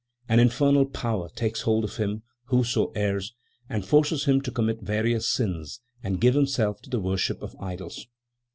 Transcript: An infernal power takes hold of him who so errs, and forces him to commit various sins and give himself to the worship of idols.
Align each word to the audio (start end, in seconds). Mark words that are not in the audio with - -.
An 0.27 0.39
infernal 0.39 0.87
power 0.87 1.29
takes 1.29 1.61
hold 1.61 1.83
of 1.83 1.97
him 1.97 2.23
who 2.45 2.63
so 2.63 2.91
errs, 2.95 3.35
and 3.69 3.85
forces 3.85 4.25
him 4.25 4.41
to 4.41 4.49
commit 4.51 4.81
various 4.81 5.27
sins 5.29 5.79
and 6.01 6.19
give 6.19 6.33
himself 6.33 6.81
to 6.81 6.89
the 6.89 6.99
worship 6.99 7.43
of 7.43 7.55
idols. 7.61 8.07